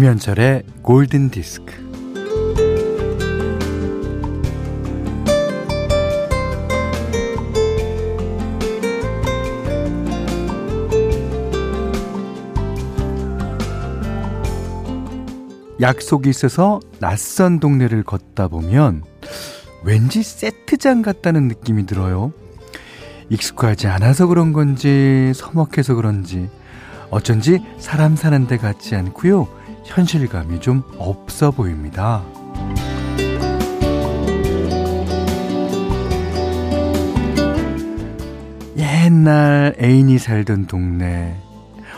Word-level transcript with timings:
김현철의 0.00 0.62
골든 0.80 1.28
디스크. 1.28 1.74
약속이 15.82 16.30
있어서 16.30 16.80
낯선 16.98 17.60
동네를 17.60 18.02
걷다 18.02 18.48
보면 18.48 19.02
왠지 19.84 20.22
세트장 20.22 21.02
같다는 21.02 21.46
느낌이 21.48 21.84
들어요. 21.84 22.32
익숙하지 23.28 23.86
않아서 23.88 24.26
그런 24.28 24.54
건지 24.54 25.32
서먹해서 25.34 25.94
그런지 25.94 26.48
어쩐지 27.10 27.58
사람 27.76 28.16
사는 28.16 28.46
데 28.46 28.56
같지 28.56 28.96
않고요. 28.96 29.59
현실감이 29.84 30.60
좀 30.60 30.82
없어 30.98 31.50
보입니다. 31.50 32.22
옛날 38.76 39.74
애인이 39.80 40.18
살던 40.18 40.66
동네, 40.66 41.36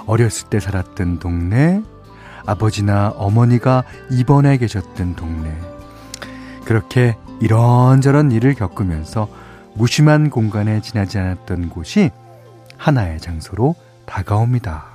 어렸을 0.06 0.48
때 0.48 0.60
살았던 0.60 1.18
동네, 1.18 1.82
아버지나 2.46 3.11
어머니가 3.16 3.84
입원해 4.11 4.56
계셨던 4.56 5.17
동네. 5.17 5.56
그렇게 6.64 7.17
이런저런 7.41 8.33
일을 8.33 8.55
겪으면서 8.55 9.28
무심한 9.74 10.30
공간에 10.30 10.80
지나지 10.80 11.19
않았던 11.19 11.70
곳이 11.70 12.11
하나의 12.77 13.19
장소로 13.20 13.74
다가옵니다. 14.06 14.86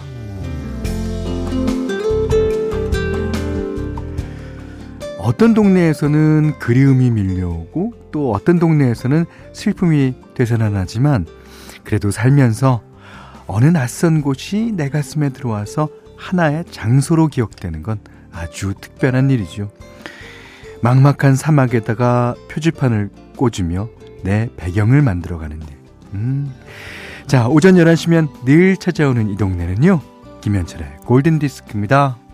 어떤 5.28 5.54
동네에서는 5.54 6.58
그리움이 6.58 7.12
밀려오고 7.12 8.12
또 8.14 8.32
어떤 8.32 8.60
동네에서는 8.60 9.26
슬픔이 9.52 10.16
되살아나지만 10.36 11.26
그래도 11.84 12.12
살면서 12.12 12.82
어느 13.46 13.66
낯선 13.66 14.22
곳이 14.22 14.72
내 14.74 14.88
가슴에 14.88 15.28
들어와서 15.28 15.90
하나의 16.16 16.64
장소로 16.72 17.28
기억되는 17.28 17.84
건 17.84 18.00
아주 18.32 18.74
특별한 18.80 19.30
일이죠. 19.30 19.70
막막한 20.82 21.36
사막에다가 21.36 22.36
표지판을 22.50 23.10
꽂으며 23.36 23.90
내 24.24 24.50
배경을 24.56 25.02
만들어가는 25.02 25.58
일. 25.58 25.68
음. 26.14 26.54
자, 27.26 27.50
오전 27.50 27.76
11시면 27.76 28.30
늘 28.46 28.78
찾아오는 28.78 29.28
이 29.28 29.36
동네는요. 29.36 30.00
김현철의 30.40 31.00
골든디스크입니다. 31.04 32.27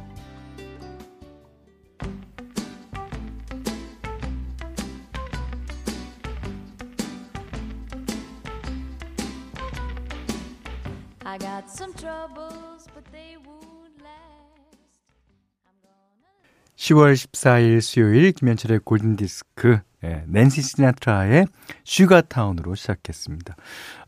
10월 16.83 17.13
14일 17.13 17.79
수요일 17.79 18.33
김현철의 18.33 18.79
골든디스크 18.83 19.79
예, 20.03 20.25
낸시 20.27 20.61
시나트라의 20.61 21.47
슈가타운으로 21.85 22.75
시작했습니다. 22.75 23.55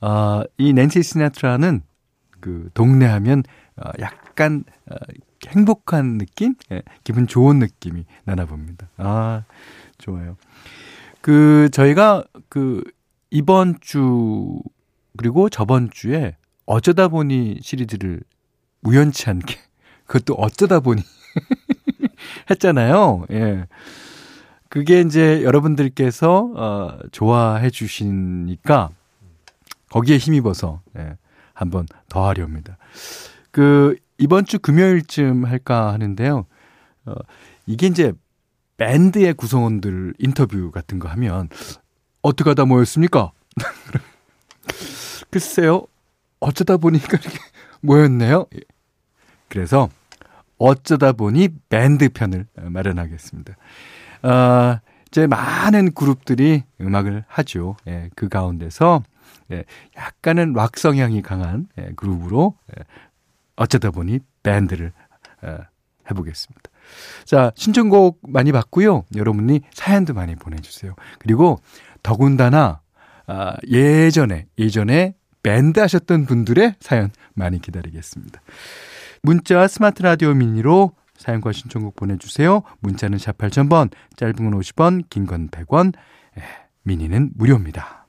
어, 0.01 0.43
이 0.57 0.73
낸시 0.73 1.01
시나트라는 1.01 1.83
그 2.41 2.69
동네 2.73 3.05
하면 3.05 3.43
어, 3.77 3.91
약간 4.01 4.65
어, 4.91 4.95
행복한 5.47 6.17
느낌? 6.17 6.55
예, 6.73 6.81
기분 7.05 7.27
좋은 7.27 7.59
느낌이 7.59 8.03
나나 8.25 8.45
봅니다. 8.45 8.89
아, 8.97 9.45
좋아요. 9.97 10.35
그 11.21 11.69
저희가 11.71 12.25
그 12.49 12.83
이번 13.29 13.79
주 13.79 14.59
그리고 15.15 15.47
저번 15.47 15.89
주에 15.89 16.35
어쩌다 16.65 17.07
보니 17.07 17.59
시리즈를 17.61 18.19
우연치 18.83 19.29
않게 19.29 19.55
그것도 20.07 20.33
어쩌다 20.33 20.81
보니 20.81 21.01
했잖아요. 22.49 23.25
예. 23.31 23.67
그게 24.69 25.01
이제 25.01 25.41
여러분들께서 25.43 26.51
어, 26.55 26.99
좋아해 27.11 27.69
주시니까 27.69 28.89
거기에 29.89 30.17
힘입어서 30.17 30.81
예, 30.97 31.15
한번 31.53 31.85
더 32.09 32.27
하렵니다. 32.27 32.77
그 33.51 33.95
이번 34.17 34.45
주 34.45 34.59
금요일쯤 34.59 35.45
할까 35.45 35.93
하는데요. 35.93 36.45
어, 37.05 37.13
이게 37.65 37.87
이제 37.87 38.11
밴드의 38.77 39.33
구성원들 39.33 40.15
인터뷰 40.17 40.71
같은 40.71 40.99
거 40.99 41.07
하면 41.09 41.47
어떻게 42.21 42.49
하다 42.49 42.65
모였습니까? 42.65 43.31
글쎄요. 45.31 45.85
어쩌다 46.39 46.77
보니까 46.77 47.17
이렇게 47.17 47.39
모였네요. 47.81 48.47
예. 48.55 48.59
그래서 49.47 49.89
어쩌다 50.57 51.11
보니 51.11 51.49
밴드 51.69 52.09
편을 52.09 52.47
마련하겠습니다. 52.55 53.55
어, 54.23 54.79
이제 55.07 55.27
많은 55.27 55.93
그룹들이 55.93 56.63
음악을 56.81 57.23
하죠. 57.27 57.75
예, 57.87 58.09
그 58.15 58.27
가운데서 58.27 59.03
예, 59.51 59.63
약간은 59.95 60.53
락 60.53 60.77
성향이 60.77 61.21
강한 61.21 61.67
예, 61.77 61.91
그룹으로 61.95 62.55
예, 62.77 62.83
어쩌다 63.55 63.91
보니 63.91 64.19
밴드를 64.43 64.91
어, 65.41 65.57
해보겠습니다. 66.09 66.69
자, 67.25 67.51
신청곡 67.55 68.19
많이 68.27 68.51
받고요. 68.51 69.05
여러분이 69.15 69.61
사연도 69.73 70.13
많이 70.13 70.35
보내주세요. 70.35 70.95
그리고 71.19 71.59
더군다나 72.03 72.81
아, 73.27 73.55
예전에 73.67 74.45
예전에 74.59 75.15
밴드 75.41 75.79
하셨던 75.79 76.25
분들의 76.25 76.75
사연 76.79 77.11
많이 77.33 77.59
기다리겠습니다. 77.59 78.41
문자 79.25 79.67
스마트 79.67 80.03
라디오 80.03 80.35
미니로 80.35 80.91
사연과 81.17 81.51
신청곡 81.51 81.95
보내주세요. 81.95 82.61
문자는 82.79 83.17
샵 83.17 83.35
8000번, 83.39 83.89
짧은 84.17 84.35
건 84.35 84.59
50원, 84.59 85.09
긴 85.09 85.25
건 85.25 85.49
100원, 85.49 85.93
예, 86.37 86.43
미니는 86.83 87.31
무료입니다. 87.33 88.05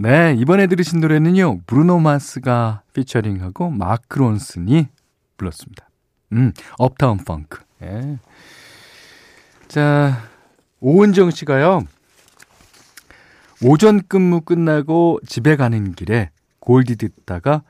네, 0.00 0.32
이번에 0.38 0.68
들으신 0.68 1.00
노래는요, 1.00 1.62
브루노 1.66 1.98
마스가 1.98 2.82
피처링하고 2.92 3.70
마크 3.70 4.20
론슨이 4.20 4.86
불렀습니다. 5.36 5.88
음, 6.34 6.52
업타운 6.78 7.18
펑크. 7.18 7.64
예. 7.82 8.18
자, 9.66 10.22
오은정 10.78 11.32
씨가요, 11.32 11.82
오전 13.64 14.00
근무 14.06 14.40
끝나고 14.42 15.18
집에 15.26 15.56
가는 15.56 15.92
길에 15.94 16.30
골디 16.60 16.94
듣다가 16.94 17.64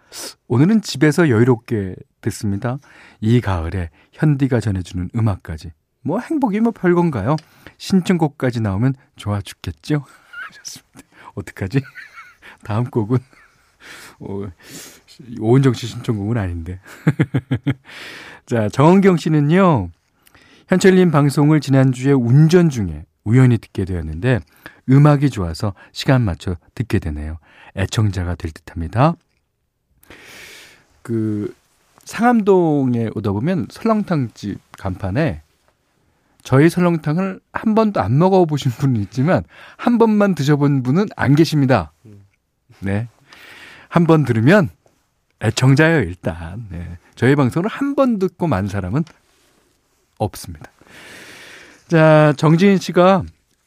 오늘은 0.49 0.83
집에서 0.83 1.31
여유롭게 1.31 1.95
듣습니다. 2.21 2.77
이 3.23 3.41
가을에 3.41 3.89
현디가 4.13 4.61
전해주는 4.61 5.13
음악까지. 5.17 5.73
뭐 6.03 6.21
행복이 6.21 6.61
뭐 6.61 6.73
별건가요? 6.73 7.37
신청곡까지 7.79 8.61
나오면 8.61 8.97
좋아 9.17 9.41
죽겠죠? 9.41 10.05
하셨습니다. 10.51 11.01
어떡하지? 11.35 11.81
다음 12.65 12.85
곡은 12.85 13.19
어, 14.21 14.49
오은정 15.41 15.75
씨 15.75 15.87
신청곡은 15.87 16.37
아닌데. 16.37 16.81
자, 18.47 18.69
정은경 18.69 19.17
씨는요. 19.17 19.91
현철님 20.69 21.11
방송을 21.11 21.61
지난주에 21.61 22.13
운전 22.13 22.69
중에 22.69 23.05
우연히 23.25 23.59
듣게 23.59 23.85
되었는데 23.85 24.41
음악이 24.91 25.31
좋아서 25.31 25.75
시간 25.93 26.23
맞춰 26.23 26.57
듣게 26.75 26.99
되네요. 26.99 27.39
애청자가 27.77 28.35
될 28.35 28.51
듯합니다. 28.53 29.15
그 31.03 31.55
상암동에 32.05 33.11
오다 33.15 33.33
보면 33.33 33.67
설렁탕집 33.71 34.59
간판에 34.79 35.43
저희 36.43 36.71
설렁탕을 36.71 37.41
한 37.53 37.75
번도 37.75 38.01
안 38.01 38.19
먹어보신 38.19 38.73
분은 38.73 39.01
있지만 39.03 39.43
한 39.77 39.99
번만 39.99 40.35
드셔본 40.35 40.83
분은 40.83 41.07
안 41.17 41.35
계십니다. 41.35 41.93
네. 42.81 43.09
한 43.89 44.07
번 44.07 44.25
들으면 44.25 44.69
애청자예요, 45.43 46.01
일단. 46.01 46.67
네. 46.71 46.99
저희 47.15 47.35
방송을 47.35 47.69
한 47.69 47.95
번 47.95 48.19
듣고 48.19 48.47
만 48.47 48.69
사람은 48.69 49.05
없습니다. 50.19 50.71
자, 51.89 52.33
정지인 52.37 52.79
씨가 52.79 53.23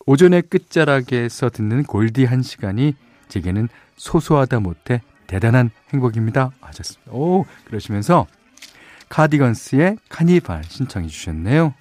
오전의 0.05 0.43
끝자락에서 0.43 1.49
듣는 1.49 1.83
골디 1.83 2.25
한 2.25 2.41
시간이 2.43 2.95
제게는 3.29 3.67
소소하다 3.97 4.59
못해 4.59 5.01
대단한 5.27 5.71
행복입니다. 5.93 6.51
하셨습니다. 6.61 7.11
오, 7.11 7.45
그러시면서 7.65 8.27
카디건스의 9.09 9.97
카니발 10.09 10.63
신청해 10.65 11.07
주셨네요. 11.07 11.73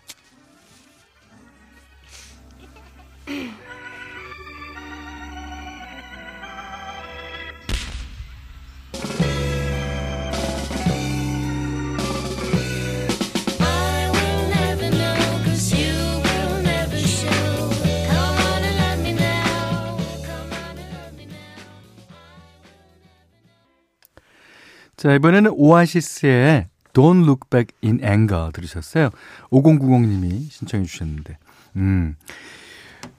자, 25.01 25.15
이번에는 25.15 25.53
오아시스의 25.55 26.67
Don't 26.93 27.23
Look 27.23 27.49
Back 27.49 27.75
in 27.83 28.05
Anger 28.05 28.51
들으셨어요. 28.53 29.09
5090님이 29.49 30.51
신청해 30.51 30.85
주셨는데. 30.85 31.39
음. 31.77 32.17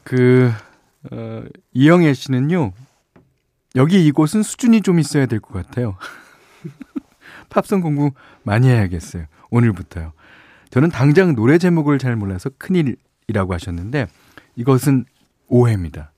그, 0.04 0.52
어, 1.10 1.42
이영애 1.74 2.14
씨는요, 2.14 2.74
여기 3.76 4.06
이곳은 4.06 4.44
수준이 4.44 4.82
좀 4.84 5.00
있어야 5.00 5.26
될 5.26 5.40
것 5.40 5.54
같아요. 5.54 5.98
팝송 7.50 7.82
공부 7.82 8.12
많이 8.44 8.68
해야겠어요. 8.68 9.26
오늘부터요. 9.50 10.14
저는 10.70 10.90
당장 10.90 11.34
노래 11.34 11.58
제목을 11.58 11.98
잘 11.98 12.16
몰라서 12.16 12.52
큰일이라고 12.60 13.56
하셨는데, 13.56 14.06
이것은 14.56 15.06
오해입니다. 15.48 16.12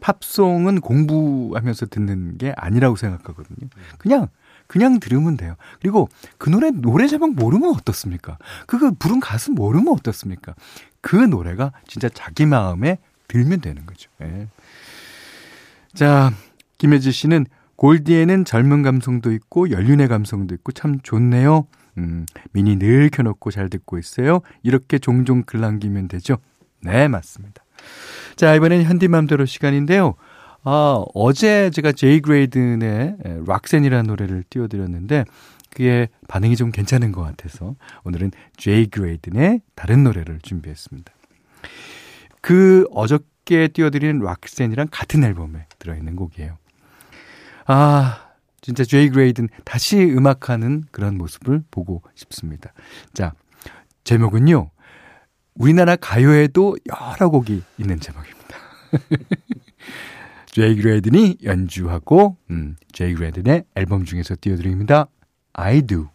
팝송은 0.00 0.80
공부하면서 0.80 1.86
듣는 1.88 2.38
게 2.38 2.54
아니라고 2.56 2.96
생각하거든요. 2.96 3.68
그냥 3.98 4.28
그냥 4.70 5.00
들으면 5.00 5.36
돼요. 5.36 5.56
그리고 5.80 6.08
그 6.38 6.48
노래 6.48 6.70
노래 6.70 7.08
제목 7.08 7.34
모르면 7.34 7.74
어떻습니까? 7.74 8.38
그거 8.68 8.92
부른 8.96 9.18
가수 9.18 9.50
모르면 9.50 9.92
어떻습니까? 9.92 10.54
그 11.00 11.16
노래가 11.16 11.72
진짜 11.88 12.08
자기 12.08 12.46
마음에 12.46 12.98
들면 13.26 13.62
되는 13.62 13.84
거죠. 13.84 14.08
예. 14.22 14.46
자, 15.92 16.32
김혜지 16.78 17.10
씨는 17.10 17.46
골디에는 17.74 18.44
젊은 18.44 18.82
감성도 18.82 19.32
있고 19.32 19.72
연륜의 19.72 20.06
감성도 20.06 20.54
있고 20.54 20.70
참 20.70 21.00
좋네요. 21.02 21.66
음, 21.98 22.26
미니 22.52 22.76
늘 22.78 23.10
켜놓고 23.10 23.50
잘 23.50 23.68
듣고 23.70 23.98
있어요. 23.98 24.40
이렇게 24.62 25.00
종종 25.00 25.42
글 25.42 25.58
남기면 25.58 26.06
되죠. 26.06 26.36
네, 26.80 27.08
맞습니다. 27.08 27.64
자, 28.36 28.54
이번엔 28.54 28.84
현디맘대로 28.84 29.46
시간인데요. 29.46 30.14
아, 30.62 31.04
어제 31.14 31.70
제가 31.70 31.92
제이 31.92 32.20
그레이든의 32.20 33.16
Roxann이라는 33.46 34.06
노래를 34.06 34.44
띄워드렸는데 34.50 35.24
그게 35.70 36.08
반응이 36.28 36.56
좀 36.56 36.70
괜찮은 36.70 37.12
것 37.12 37.22
같아서 37.22 37.76
오늘은 38.04 38.32
제이 38.56 38.86
그레이든의 38.86 39.62
다른 39.74 40.04
노래를 40.04 40.40
준비했습니다. 40.42 41.12
그 42.40 42.86
어저께 42.90 43.68
띄워드린 43.68 44.18
Roxann이랑 44.18 44.88
같은 44.90 45.24
앨범에 45.24 45.66
들어있는 45.78 46.16
곡이에요. 46.16 46.58
아, 47.66 48.30
진짜 48.60 48.84
제이 48.84 49.08
그레이든 49.08 49.48
다시 49.64 49.98
음악하는 49.98 50.84
그런 50.90 51.16
모습을 51.16 51.62
보고 51.70 52.02
싶습니다. 52.14 52.72
자, 53.14 53.32
제목은요. 54.04 54.70
우리나라 55.54 55.96
가요에도 55.96 56.76
여러 56.88 57.28
곡이 57.30 57.62
있는 57.78 58.00
제목입니다. 58.00 58.56
제이 60.52 60.74
그레든이 60.76 61.38
연주하고 61.44 62.36
음, 62.50 62.76
제이 62.92 63.14
그레든의 63.14 63.64
앨범 63.76 64.04
중에서 64.04 64.36
띄워드립니다. 64.40 65.06
I 65.52 65.82
Do. 65.82 66.08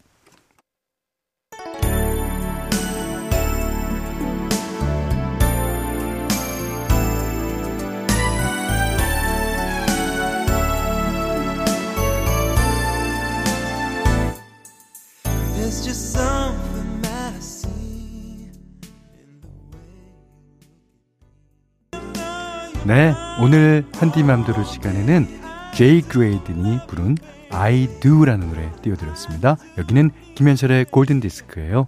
네, 22.88 23.16
오늘 23.42 23.86
한디맘대로 23.94 24.64
시간에는 24.64 25.28
제이 25.74 26.02
그레이든이 26.02 26.80
부른 26.88 27.18
I 27.52 27.88
Do라는 28.00 28.48
노래 28.48 28.72
띄워드렸습니다. 28.82 29.58
여기는 29.78 30.12
김현철의 30.36 30.86
골든 30.86 31.20
디스크예요. 31.20 31.88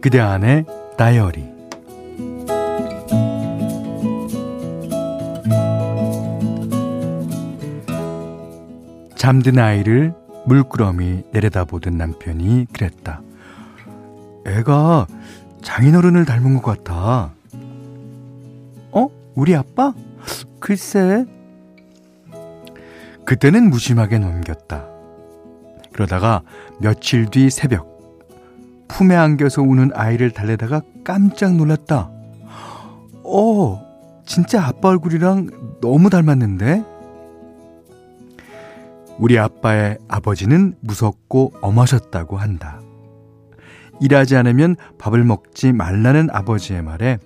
그대 0.00 0.20
안에 0.20 0.64
다이어리 0.96 1.55
잠든 9.26 9.58
아이를 9.58 10.14
물끄러미 10.44 11.24
내려다보던 11.32 11.98
남편이 11.98 12.68
그랬다. 12.72 13.22
애가 14.46 15.08
장인어른을 15.62 16.24
닮은 16.24 16.62
것 16.62 16.62
같아. 16.62 17.32
어? 18.92 19.08
우리 19.34 19.56
아빠? 19.56 19.92
글쎄. 20.60 21.24
그때는 23.24 23.68
무심하게 23.68 24.20
넘겼다. 24.20 24.84
그러다가 25.92 26.42
며칠 26.78 27.26
뒤 27.26 27.50
새벽, 27.50 28.28
품에 28.86 29.16
안겨서 29.16 29.60
우는 29.60 29.90
아이를 29.92 30.30
달래다가 30.30 30.82
깜짝 31.02 31.56
놀랐다. 31.56 32.10
어, 33.24 33.82
진짜 34.24 34.64
아빠 34.64 34.90
얼굴이랑 34.90 35.80
너무 35.80 36.10
닮았는데? 36.10 36.94
우리 39.18 39.38
아빠의 39.38 39.98
아버지는 40.08 40.74
무섭고 40.80 41.54
엄하셨다고 41.60 42.36
한다. 42.36 42.80
일하지 44.00 44.36
않으면 44.36 44.76
밥을 44.98 45.24
먹지 45.24 45.72
말라는 45.72 46.28
아버지의 46.30 46.82
말에 46.82 47.18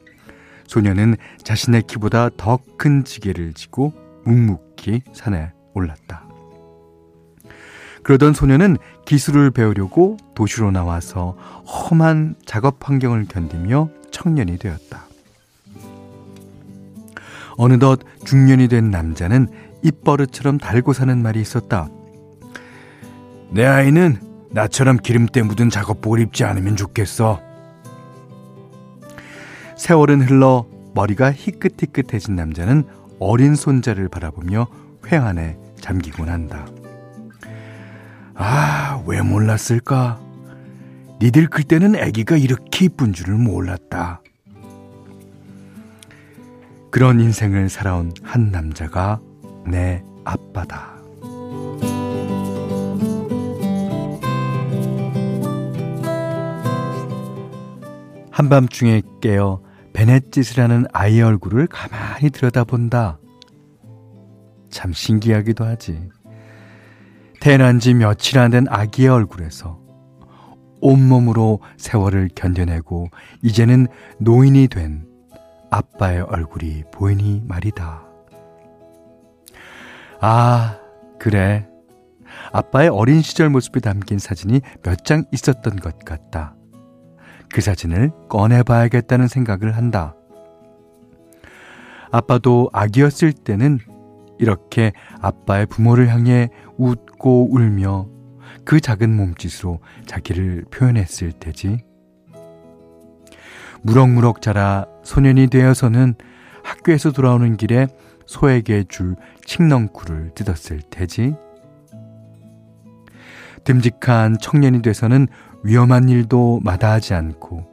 소녀는 0.66 1.16
자신의 1.42 1.82
키보다 1.88 2.30
더 2.37 2.61
큰 2.76 3.04
지게를 3.04 3.52
지고 3.52 3.92
묵묵히 4.25 5.02
산에 5.12 5.52
올랐다. 5.75 6.25
그러던 8.02 8.32
소녀는 8.32 8.78
기술을 9.04 9.50
배우려고 9.50 10.16
도시로 10.35 10.70
나와서 10.70 11.37
험한 11.66 12.37
작업 12.47 12.88
환경을 12.88 13.26
견디며 13.26 13.90
청년이 14.11 14.56
되었다. 14.59 15.04
어느덧 17.59 18.00
중년이 18.25 18.68
된 18.68 18.90
남자는 18.90 19.49
입버릇처럼 19.83 20.59
달고 20.59 20.93
사는 20.93 21.21
말이 21.23 21.41
있었다. 21.41 21.89
내 23.51 23.65
아이는 23.65 24.21
나처럼 24.51 24.97
기름때 24.99 25.43
묻은 25.43 25.71
작업복을 25.71 26.21
입지 26.21 26.45
않으면 26.45 26.77
좋겠어. 26.77 27.41
세월은 29.77 30.23
흘러 30.23 30.67
머리가 30.95 31.33
희끗희끗해진 31.33 32.37
남자는 32.37 32.85
어린 33.19 33.55
손자를 33.55 34.09
바라보며 34.09 34.67
회한에 35.07 35.59
잠기곤 35.81 36.29
한다. 36.29 36.67
아, 38.35 39.03
왜 39.07 39.21
몰랐을까? 39.23 40.21
니들 41.21 41.49
클 41.49 41.65
때는 41.65 41.97
아기가 41.97 42.37
이렇게 42.37 42.87
이쁜 42.87 43.13
줄을 43.13 43.35
몰랐다. 43.35 44.23
그런 46.91 47.21
인생을 47.21 47.69
살아온 47.69 48.13
한 48.23 48.51
남자가 48.51 49.21
내 49.67 50.02
아빠다. 50.25 50.90
한밤중에 58.31 59.02
깨어 59.21 59.61
베넷짓을 59.93 60.62
하는 60.62 60.87
아이의 60.93 61.23
얼굴을 61.23 61.67
가만히 61.67 62.31
들여다본다. 62.31 63.19
참 64.71 64.93
신기하기도 64.93 65.64
하지. 65.64 66.09
태어난 67.40 67.81
지 67.81 67.95
며칠 67.95 68.38
안 68.38 68.50
된 68.50 68.67
아기의 68.69 69.09
얼굴에서 69.09 69.81
온몸으로 70.81 71.61
세월을 71.76 72.31
견뎌내고 72.35 73.09
이제는 73.43 73.88
노인이 74.19 74.69
된 74.69 75.07
아빠의 75.71 76.23
얼굴이 76.23 76.85
보이니 76.93 77.43
말이다. 77.47 78.10
아, 80.21 80.79
그래. 81.19 81.67
아빠의 82.53 82.89
어린 82.89 83.23
시절 83.23 83.49
모습이 83.49 83.81
담긴 83.81 84.19
사진이 84.19 84.61
몇 84.83 85.05
장 85.05 85.25
있었던 85.33 85.77
것 85.77 85.99
같다. 86.05 86.55
그 87.53 87.61
사진을 87.61 88.12
꺼내봐야겠다는 88.29 89.29
생각을 89.29 89.77
한다. 89.77 90.15
아빠도 92.12 92.71
아기였을 92.73 93.33
때는 93.33 93.79
이렇게 94.39 94.93
아빠의 95.21 95.67
부모를 95.67 96.09
향해 96.09 96.49
웃고 96.77 97.53
울며 97.53 98.09
그 98.65 98.81
작은 98.81 99.15
몸짓으로 99.15 99.81
자기를 100.07 100.65
표현했을 100.71 101.33
테지. 101.33 101.85
무럭무럭 103.83 104.43
자라 104.43 104.87
소년이 105.03 105.49
되어서는 105.49 106.15
학교에서 106.62 107.11
돌아오는 107.12 107.57
길에 107.57 107.87
소에게 108.31 108.85
줄 108.89 109.17
칡넝쿨을 109.45 110.35
뜯었을 110.37 110.83
테지. 110.89 111.35
듬직한 113.65 114.39
청년이 114.41 114.83
돼서는 114.83 115.27
위험한 115.65 116.09
일도 116.09 116.61
마다하지 116.63 117.15
않고 117.15 117.67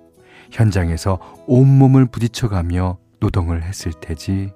현장에서 0.49 1.19
온몸을 1.45 2.07
부딪혀가며 2.07 2.97
노동을 3.19 3.61
했을 3.61 3.93
테지. 4.01 4.51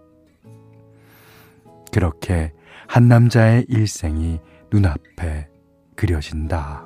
그렇게 1.91 2.51
한 2.87 3.07
남자의 3.07 3.65
일생이 3.69 4.39
눈앞에 4.71 5.49
그려진다. 5.95 6.83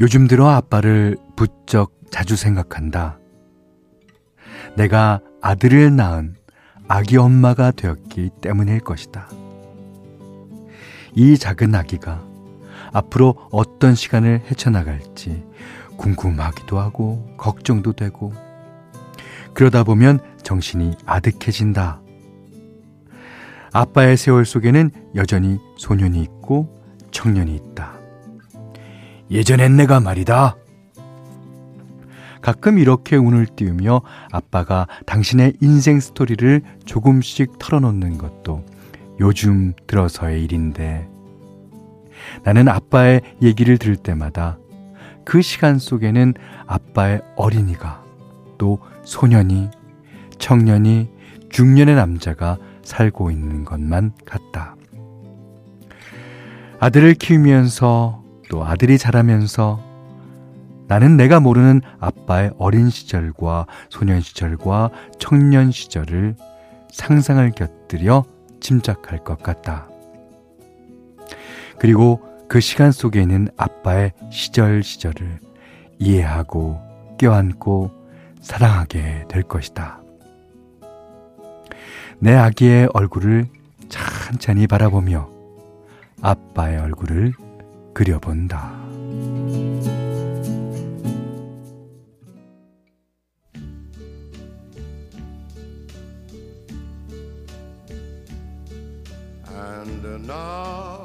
요즘 0.00 0.26
들어 0.26 0.48
아빠를 0.50 1.16
부쩍 1.42 1.92
자주 2.08 2.36
생각한다. 2.36 3.18
내가 4.76 5.20
아들을 5.40 5.96
낳은 5.96 6.36
아기 6.86 7.16
엄마가 7.16 7.72
되었기 7.72 8.30
때문일 8.40 8.78
것이다. 8.78 9.28
이 11.16 11.36
작은 11.36 11.74
아기가 11.74 12.22
앞으로 12.92 13.34
어떤 13.50 13.96
시간을 13.96 14.42
헤쳐나갈지 14.48 15.44
궁금하기도 15.96 16.78
하고 16.78 17.26
걱정도 17.36 17.92
되고 17.92 18.32
그러다 19.52 19.82
보면 19.82 20.20
정신이 20.44 20.94
아득해진다. 21.04 22.02
아빠의 23.72 24.16
세월 24.16 24.44
속에는 24.44 24.90
여전히 25.16 25.58
소년이 25.76 26.22
있고 26.22 26.80
청년이 27.10 27.56
있다. 27.56 27.94
예전엔 29.30 29.76
내가 29.76 29.98
말이다. 29.98 30.56
가끔 32.42 32.78
이렇게 32.78 33.16
운을 33.16 33.46
띄우며 33.46 34.02
아빠가 34.30 34.86
당신의 35.06 35.54
인생 35.60 36.00
스토리를 36.00 36.60
조금씩 36.84 37.58
털어놓는 37.58 38.18
것도 38.18 38.64
요즘 39.20 39.72
들어서의 39.86 40.42
일인데 40.44 41.08
나는 42.42 42.68
아빠의 42.68 43.22
얘기를 43.40 43.78
들을 43.78 43.96
때마다 43.96 44.58
그 45.24 45.40
시간 45.40 45.78
속에는 45.78 46.34
아빠의 46.66 47.22
어린이가 47.36 48.02
또 48.58 48.80
소년이 49.04 49.70
청년이 50.38 51.08
중년의 51.50 51.94
남자가 51.94 52.58
살고 52.82 53.30
있는 53.30 53.64
것만 53.64 54.12
같다. 54.26 54.74
아들을 56.80 57.14
키우면서 57.14 58.24
또 58.48 58.64
아들이 58.64 58.98
자라면서 58.98 59.91
나는 60.92 61.16
내가 61.16 61.40
모르는 61.40 61.80
아빠의 62.00 62.52
어린 62.58 62.90
시절과 62.90 63.64
소년 63.88 64.20
시절과 64.20 64.90
청년 65.18 65.70
시절을 65.70 66.36
상상을 66.90 67.50
곁들여 67.52 68.26
짐작할 68.60 69.24
것 69.24 69.42
같다. 69.42 69.88
그리고 71.78 72.20
그 72.46 72.60
시간 72.60 72.92
속에 72.92 73.22
있는 73.22 73.48
아빠의 73.56 74.12
시절 74.30 74.82
시절을 74.82 75.38
이해하고 75.98 76.78
껴안고 77.16 77.90
사랑하게 78.42 79.24
될 79.28 79.44
것이다. 79.44 80.02
내 82.18 82.34
아기의 82.34 82.90
얼굴을 82.92 83.46
천천히 83.88 84.66
바라보며 84.66 85.26
아빠의 86.20 86.80
얼굴을 86.80 87.32
그려본다. 87.94 88.81
And 99.82 100.28
now 100.28 101.02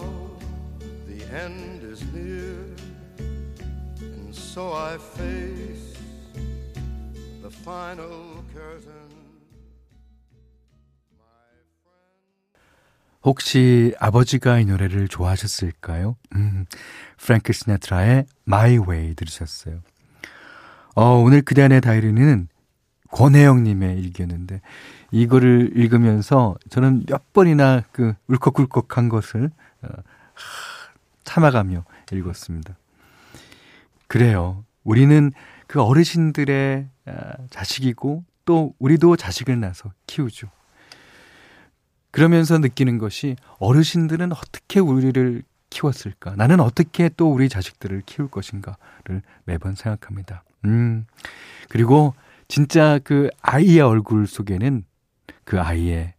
the 1.08 1.26
end 1.34 1.82
is 1.84 2.04
near, 2.14 2.54
and 3.18 4.30
so 4.32 4.72
I 4.72 5.00
face 5.00 5.98
the 7.42 7.50
final 7.50 8.44
curtain. 8.54 8.94
혹시 13.24 13.96
아버지가 14.00 14.60
이 14.60 14.66
노래를 14.66 15.08
좋아하셨을까요? 15.08 16.16
음, 16.36 16.66
프랭크 17.18 17.54
시나트라의 17.54 18.28
My 18.48 18.78
Way 18.78 19.16
들으셨어요. 19.16 19.82
어, 20.94 21.04
오늘 21.16 21.42
그대 21.42 21.64
안의 21.64 21.82
다이리는 21.82 22.48
권혜영님의 23.12 24.00
일기였는데, 24.00 24.62
이거를 25.12 25.72
읽으면서 25.76 26.56
저는 26.70 27.06
몇 27.08 27.34
번이나 27.34 27.84
그 27.92 28.14
울컥울컥한 28.28 29.10
것을 29.10 29.52
어, 29.82 29.88
참아가며 31.24 31.86
읽었습니다. 32.12 32.76
그래요. 34.08 34.64
우리는 34.84 35.32
그 35.68 35.82
어르신들의 35.82 36.88
아, 37.06 37.34
자식이고 37.50 38.24
또 38.46 38.74
우리도 38.80 39.18
자식을 39.18 39.60
낳아서 39.60 39.92
키우죠. 40.08 40.50
그러면서 42.12 42.58
느끼는 42.58 42.98
것이 42.98 43.36
어르신들은 43.60 44.32
어떻게 44.32 44.80
우리를 44.80 45.44
키웠을까? 45.70 46.36
나는 46.36 46.62
어떻게 46.62 47.10
또 47.10 47.32
우리 47.32 47.50
자식들을 47.50 48.04
키울 48.06 48.30
것인가를 48.30 49.22
매번 49.44 49.76
생각합니다. 49.76 50.44
음. 50.66 51.06
그리고 51.70 52.16
진짜 52.48 53.00
그 53.04 53.30
아이의 53.42 53.82
얼굴 53.82 54.28
속에는 54.28 54.86
그 55.44 55.60
아이의 55.60 56.14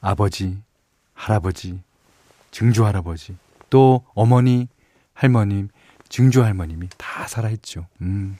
아버지, 0.00 0.58
할아버지, 1.14 1.80
증조 2.50 2.84
할아버지, 2.84 3.36
또 3.70 4.04
어머니, 4.14 4.68
할머님, 5.14 5.68
증조 6.08 6.42
할머님이 6.44 6.88
다 6.96 7.26
살아있죠. 7.26 7.86
음. 8.02 8.36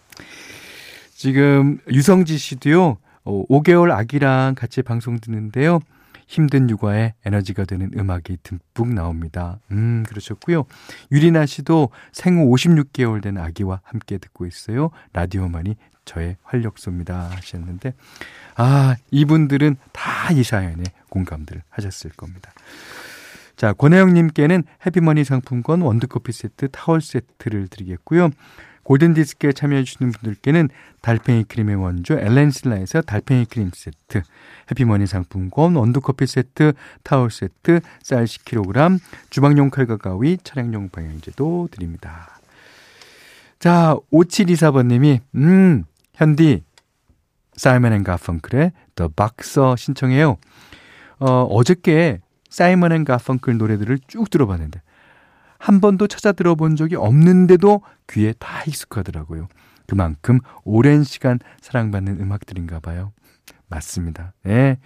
지금 1.12 1.80
유성지 1.90 2.38
씨도요, 2.38 2.98
5개월 3.24 3.90
어, 3.90 3.94
아기랑 3.94 4.54
같이 4.54 4.82
방송 4.82 5.18
듣는데요. 5.18 5.80
힘든 6.26 6.68
육아에 6.68 7.14
에너지가 7.24 7.64
되는 7.64 7.90
음악이 7.96 8.38
듬뿍 8.42 8.94
나옵니다. 8.94 9.60
음, 9.70 10.04
그러셨고요. 10.08 10.64
유리나 11.12 11.46
씨도 11.46 11.90
생후 12.12 12.50
56개월 12.52 13.22
된 13.22 13.38
아기와 13.38 13.80
함께 13.84 14.18
듣고 14.18 14.46
있어요. 14.46 14.90
라디오만이 15.12 15.76
저의 16.04 16.36
활력소입니다 16.44 17.30
하셨는데 17.30 17.94
아, 18.56 18.96
이분들은 19.10 19.76
다 19.92 20.32
이 20.32 20.42
사연에 20.42 20.82
공감들을 21.08 21.62
하셨을 21.70 22.10
겁니다. 22.10 22.52
자, 23.56 23.72
권혜영님께는 23.72 24.64
해피머니 24.84 25.24
상품권 25.24 25.80
원두커피 25.80 26.32
세트, 26.32 26.68
타월 26.72 27.00
세트를 27.00 27.68
드리겠고요. 27.68 28.30
골든디스크에 28.86 29.52
참여해주시는 29.52 30.12
분들께는 30.12 30.68
달팽이 31.02 31.42
크림의 31.44 31.74
원조 31.74 32.14
엘렌실라에서 32.14 33.02
달팽이 33.02 33.44
크림 33.46 33.70
세트, 33.74 34.22
해피머니 34.70 35.08
상품권, 35.08 35.74
원두커피 35.74 36.26
세트, 36.26 36.72
타월 37.02 37.30
세트, 37.30 37.80
쌀 38.02 38.24
10kg, 38.24 39.00
주방용 39.30 39.70
칼과 39.70 39.96
가위, 39.96 40.38
차량용 40.42 40.90
방향제도 40.90 41.68
드립니다. 41.72 42.38
자, 43.58 43.96
5724번님이, 44.12 45.20
음, 45.34 45.84
현디, 46.14 46.62
사이먼 47.56 47.92
앤 47.92 48.04
가펑클의 48.04 48.70
The 48.94 49.10
Boxer 49.16 49.74
신청해요. 49.76 50.36
어, 51.18 51.42
어저께 51.42 52.20
사이먼 52.50 52.92
앤 52.92 53.04
가펑클 53.04 53.56
노래들을 53.56 53.98
쭉 54.06 54.30
들어봤는데 54.30 54.80
한 55.66 55.80
번도 55.80 56.06
찾아 56.06 56.30
들어본 56.30 56.76
적이 56.76 56.94
없는데도 56.94 57.82
귀에 58.08 58.32
다 58.38 58.62
익숙하더라고요. 58.68 59.48
그만큼 59.88 60.38
오랜 60.62 61.02
시간 61.02 61.40
사랑받는 61.60 62.20
음악들인가 62.20 62.78
봐요. 62.78 63.12
맞습니다. 63.66 64.32
예. 64.46 64.78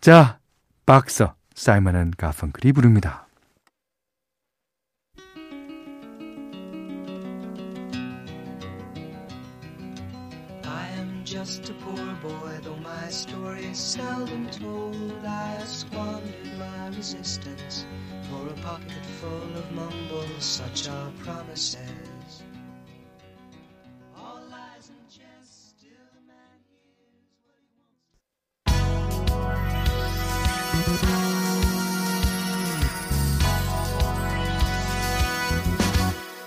자, 0.00 0.38
박서 0.86 1.34
사이먼 1.56 1.96
앤 1.96 2.12
가펑클이 2.16 2.72
부릅니다. 2.72 3.26
Full 19.22 19.56
of 19.56 19.70
mumbles, 19.72 20.44
such 20.44 20.88
are 20.88 21.12
promises. 21.22 22.42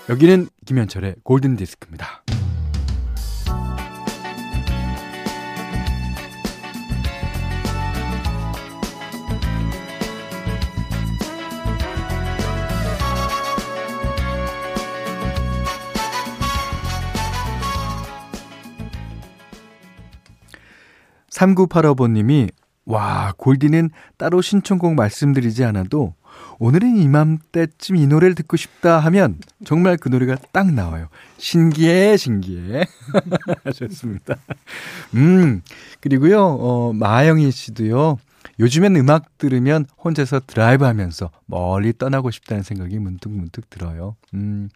여기는 0.08 0.50
김현철의 0.66 1.16
골든 1.24 1.56
디스크입니다. 1.56 2.25
3985번님이 21.36 22.50
와, 22.86 23.34
골디는 23.38 23.90
따로 24.18 24.42
신청곡 24.42 24.94
말씀드리지 24.94 25.64
않아도 25.66 26.14
오늘은 26.60 26.98
이맘때쯤 26.98 27.96
이 27.96 28.08
노래를 28.08 28.36
듣고 28.36 28.58
싶다 28.58 29.00
하면 29.00 29.40
정말 29.66 29.98
그 29.98 30.10
노래가 30.10 30.38
딱 30.52 30.72
나와요. 30.72 31.08
신기해, 31.38 32.18
신기해. 32.18 32.86
좋습니다. 33.74 34.36
음, 35.16 35.62
그리고요, 36.00 36.46
어, 36.46 36.94
마영희 36.94 37.50
씨도요, 37.52 38.18
요즘엔 38.60 38.96
음악 38.96 39.38
들으면 39.38 39.86
혼자서 40.02 40.42
드라이브 40.46 40.86
하면서 40.86 41.32
멀리 41.46 41.92
떠나고 41.98 42.32
싶다는 42.32 42.64
생각이 42.64 43.00
문득 43.00 43.32
문득 43.32 43.70
들어요. 43.70 44.16
음, 44.34 44.70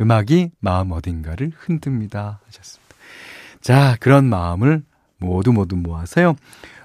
음악이 0.00 0.50
마음 0.60 0.92
어딘가를 0.92 1.52
흔듭니다. 1.56 2.40
하셨습니다. 2.46 2.96
자, 3.60 3.96
그런 4.00 4.24
마음을 4.24 4.82
모두 5.22 5.52
모두 5.52 5.76
모아서요. 5.76 6.34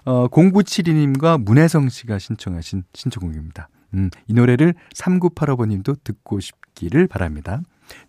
어, 0.05 0.27
0972님과 0.29 1.43
문혜성 1.43 1.89
씨가 1.89 2.19
신청하신 2.19 2.83
신청곡입니다. 2.93 3.69
음, 3.93 4.09
이 4.27 4.33
노래를 4.33 4.73
3985번님도 4.95 6.03
듣고 6.03 6.39
싶기를 6.39 7.07
바랍니다. 7.07 7.61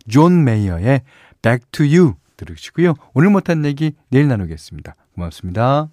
존 0.07 0.43
메이어의 0.43 1.01
Back 1.41 1.65
to 1.71 1.85
You 1.85 2.13
들으시고요. 2.37 2.93
오늘 3.13 3.29
못한 3.29 3.65
얘기 3.65 3.93
내일 4.09 4.27
나누겠습니다. 4.27 4.95
고맙습니다. 5.15 5.89